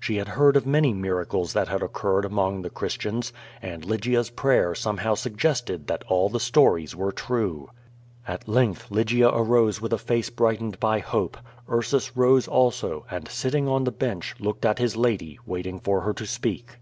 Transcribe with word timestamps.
She 0.00 0.16
had 0.16 0.28
heard 0.28 0.56
of 0.56 0.64
many 0.66 0.94
miracles 0.94 1.52
that 1.52 1.68
had 1.68 1.82
occurred 1.82 2.24
among 2.24 2.62
the 2.62 2.70
Christians, 2.70 3.30
and 3.60 3.82
Lygia^s 3.82 4.34
prayer 4.34 4.74
somehow 4.74 5.12
suggested 5.14 5.86
that 5.86 6.02
all 6.08 6.30
the 6.30 6.40
stories 6.40 6.96
were 6.96 7.12
true. 7.12 7.68
At 8.26 8.48
length 8.48 8.86
Lygia 8.88 9.28
arose 9.28 9.82
with 9.82 9.92
a 9.92 9.98
face 9.98 10.30
briglitened 10.30 10.80
by 10.80 11.00
hope. 11.00 11.36
Ursus 11.70 12.16
rose 12.16 12.48
also, 12.48 13.04
and, 13.10 13.28
sitting 13.28 13.68
on 13.68 13.84
the 13.84 13.92
bench, 13.92 14.34
looked 14.40 14.64
at 14.64 14.78
his 14.78 14.96
lady, 14.96 15.38
waiting 15.44 15.78
for 15.78 16.00
her 16.00 16.14
to 16.14 16.24
speak. 16.24 16.78